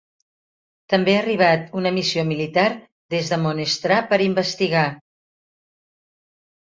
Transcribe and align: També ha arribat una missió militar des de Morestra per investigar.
També 0.93 1.13
ha 1.17 1.19
arribat 1.23 1.67
una 1.81 1.91
missió 1.97 2.25
militar 2.31 2.65
des 3.17 3.29
de 3.35 3.41
Morestra 3.45 4.01
per 4.15 4.23
investigar. 4.31 4.87